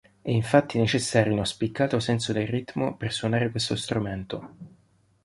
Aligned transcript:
È 0.19 0.31
infatti 0.31 0.79
necessario 0.79 1.31
uno 1.31 1.43
spiccato 1.43 1.99
senso 1.99 2.33
del 2.33 2.47
ritmo 2.47 2.97
per 2.97 3.13
suonare 3.13 3.51
questo 3.51 3.75
strumento. 3.75 4.55